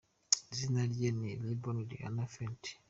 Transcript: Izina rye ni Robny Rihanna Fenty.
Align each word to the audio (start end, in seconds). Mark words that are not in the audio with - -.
Izina 0.51 0.81
rye 0.91 1.09
ni 1.19 1.31
Robny 1.41 1.79
Rihanna 1.89 2.25
Fenty. 2.33 2.71